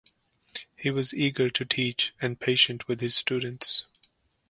[0.75, 3.85] He was eager to teach and patient with his students.